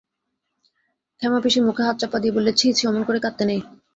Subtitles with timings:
[1.21, 3.61] ক্ষেমাপিসি মুখে হাত চাপা দিয়ে বললে, ছি ছি, অমন করে কাঁদতে নেই।